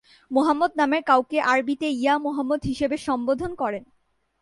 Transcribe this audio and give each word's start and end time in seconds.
মোহাম্মদ 0.31 0.71
নামের 0.75 1.03
কাউকে 1.03 1.37
আরবিতে 1.43 1.87
"ইয়া 1.93 2.15
মোহাম্মদ" 2.17 2.61
হিসাবে 2.63 2.97
সম্বোধন 2.97 3.51
করেন। 3.55 3.83